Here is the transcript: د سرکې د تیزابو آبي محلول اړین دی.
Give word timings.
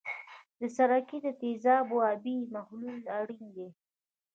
د 0.59 0.61
سرکې 0.75 1.17
د 1.25 1.27
تیزابو 1.41 1.97
آبي 2.11 2.35
محلول 2.55 3.01
اړین 3.19 3.45
دی. 3.55 3.69